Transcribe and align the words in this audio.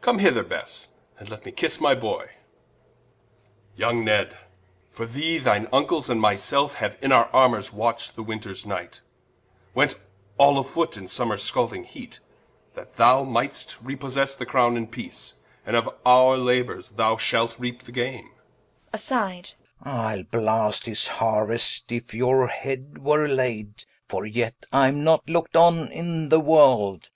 Come 0.00 0.20
hither 0.20 0.44
Besse, 0.44 0.90
and 1.18 1.28
let 1.28 1.44
me 1.44 1.50
kisse 1.50 1.80
my 1.80 1.92
Boy: 1.96 2.30
Yong 3.74 4.04
Ned, 4.04 4.38
for 4.92 5.06
thee, 5.06 5.38
thine 5.38 5.66
Vnckles, 5.66 6.08
and 6.08 6.20
my 6.20 6.36
selfe, 6.36 6.74
Haue 6.74 6.94
in 7.02 7.10
our 7.10 7.24
Armors 7.32 7.70
watcht 7.72 8.14
the 8.14 8.22
Winters 8.22 8.64
night, 8.64 9.02
Went 9.74 9.96
all 10.38 10.62
afoote 10.62 10.96
in 10.96 11.08
Summers 11.08 11.42
scalding 11.42 11.82
heate, 11.82 12.20
That 12.76 12.94
thou 12.94 13.24
might'st 13.24 13.82
repossesse 13.82 14.36
the 14.36 14.46
Crowne 14.46 14.76
in 14.76 14.86
peace, 14.86 15.34
And 15.66 15.74
of 15.74 15.90
our 16.06 16.36
Labours 16.38 16.92
thou 16.92 17.16
shalt 17.16 17.58
reape 17.58 17.82
the 17.82 17.90
gaine 17.90 18.30
Rich. 19.10 19.54
Ile 19.84 20.22
blast 20.30 20.86
his 20.86 21.08
Haruest, 21.08 21.90
if 21.90 22.14
your 22.14 22.46
head 22.46 22.98
were 22.98 23.26
laid, 23.26 23.84
For 24.08 24.24
yet 24.26 24.54
I 24.72 24.86
am 24.86 25.02
not 25.02 25.28
look'd 25.28 25.56
on 25.56 25.90
in 25.90 26.28
the 26.28 26.38
world. 26.38 27.10